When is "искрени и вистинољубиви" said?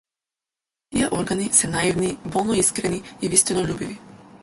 2.65-3.97